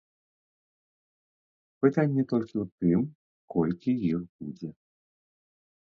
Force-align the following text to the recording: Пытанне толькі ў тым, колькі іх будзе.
Пытанне 1.85 2.23
толькі 2.33 2.57
ў 2.63 2.67
тым, 2.81 2.99
колькі 3.57 3.91
іх 4.13 4.19
будзе. 4.37 4.69